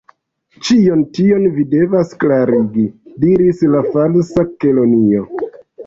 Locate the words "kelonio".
4.55-5.27